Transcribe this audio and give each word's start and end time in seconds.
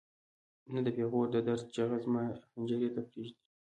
نه 0.73 0.79
د 0.85 0.87
پېغور 0.95 1.27
د 1.31 1.37
درد 1.47 1.63
چیغه 1.75 1.97
زما 2.05 2.21
حنجرې 2.53 2.89
ته 2.95 3.01
پرېږدي. 3.09 3.41